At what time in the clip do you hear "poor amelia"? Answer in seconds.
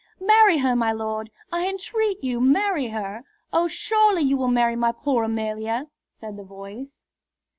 4.91-5.89